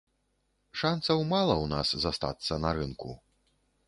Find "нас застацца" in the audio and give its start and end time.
1.73-2.57